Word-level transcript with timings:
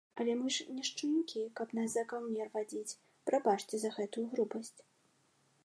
Але 0.23 0.33
мы 0.37 0.47
ж 0.53 0.63
не 0.77 0.83
шчанюкі, 0.87 1.43
каб 1.59 1.75
нас 1.79 1.89
за 1.97 2.03
каўнер 2.13 2.47
вадзіць, 2.55 2.97
прабачце, 3.29 3.75
за 3.85 3.89
гэтую 3.99 4.25
грубасць. 4.35 4.75